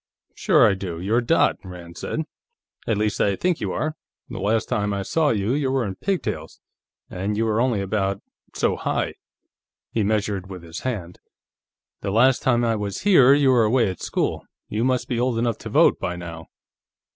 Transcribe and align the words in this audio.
"Sure 0.33 0.67
I 0.67 0.73
do. 0.73 0.99
You're 0.99 1.21
Dot," 1.21 1.57
Rand 1.63 1.95
said. 1.95 2.21
"At 2.87 2.97
least, 2.97 3.21
I 3.21 3.35
think 3.35 3.61
you 3.61 3.71
are; 3.71 3.93
the 4.29 4.39
last 4.39 4.67
time 4.67 4.95
I 4.95 5.03
saw 5.03 5.29
you, 5.29 5.53
you 5.53 5.69
were 5.69 5.85
in 5.85 5.93
pigtails. 5.93 6.59
And 7.11 7.37
you 7.37 7.45
were 7.45 7.61
only 7.61 7.81
about 7.81 8.19
so 8.55 8.77
high." 8.77 9.13
He 9.91 10.01
measured 10.03 10.49
with 10.49 10.63
his 10.63 10.79
hand. 10.79 11.19
"The 12.01 12.09
last 12.09 12.41
time 12.41 12.65
I 12.65 12.75
was 12.77 13.01
here, 13.01 13.35
you 13.35 13.51
were 13.51 13.63
away 13.63 13.91
at 13.91 14.01
school. 14.01 14.43
You 14.69 14.83
must 14.83 15.07
be 15.07 15.19
old 15.19 15.37
enough 15.37 15.59
to 15.59 15.69
vote, 15.69 15.99
by 15.99 16.15
now." 16.15 16.47